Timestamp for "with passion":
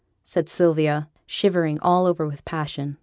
2.25-2.97